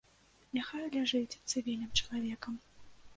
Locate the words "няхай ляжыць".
0.57-1.39